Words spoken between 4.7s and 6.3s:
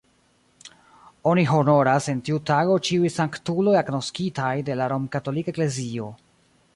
de la romkatolika eklezio.